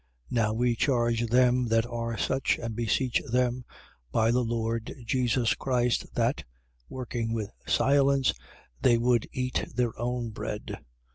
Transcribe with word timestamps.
3:12. 0.31 0.31
Now 0.41 0.53
we 0.53 0.75
charge 0.75 1.25
them 1.27 1.67
that 1.67 1.85
are 1.85 2.17
such 2.17 2.57
and 2.57 2.75
beseech 2.75 3.21
them 3.31 3.63
by 4.11 4.31
the 4.31 4.43
Lord 4.43 4.91
Jesus 5.05 5.53
Christ 5.53 6.15
that, 6.15 6.43
working 6.89 7.33
with 7.33 7.51
silence, 7.67 8.33
they 8.81 8.97
would 8.97 9.27
eat 9.31 9.63
their 9.75 9.91
own 9.99 10.31
bread. 10.31 10.79